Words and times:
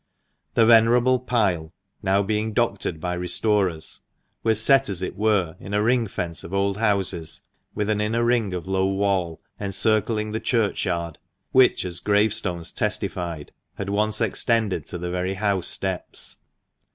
167 0.55 0.55
The 0.55 0.73
venerable 0.89 1.19
pile 1.19 1.73
(now 2.01 2.23
being 2.23 2.53
doctored 2.53 2.99
by 2.99 3.13
restorers) 3.13 3.99
was 4.41 4.59
set, 4.59 4.89
as 4.89 5.03
it 5.03 5.15
were, 5.15 5.55
in 5.59 5.75
a 5.75 5.83
ring 5.83 6.07
fence 6.07 6.43
of 6.43 6.55
old 6.55 6.77
houses, 6.77 7.43
with 7.75 7.87
an 7.87 8.01
inner 8.01 8.23
ring 8.25 8.51
of 8.55 8.65
low 8.65 8.87
wall 8.87 9.39
encircling 9.59 10.31
the 10.31 10.39
churchyard, 10.39 11.19
which, 11.51 11.85
as 11.85 11.99
grave 11.99 12.33
stones 12.33 12.71
testified, 12.71 13.51
had 13.75 13.89
once 13.91 14.21
extended 14.21 14.87
to 14.87 14.97
the 14.97 15.11
very 15.11 15.35
house 15.35 15.67
steps. 15.67 16.37